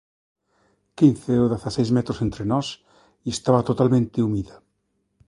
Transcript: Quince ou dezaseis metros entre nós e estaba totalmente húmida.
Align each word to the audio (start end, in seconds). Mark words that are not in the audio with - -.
Quince 0.97 1.31
ou 1.43 1.47
dezaseis 1.53 1.89
metros 1.97 2.19
entre 2.25 2.43
nós 2.51 2.67
e 2.75 3.27
estaba 3.35 3.67
totalmente 3.69 4.17
húmida. 4.25 4.55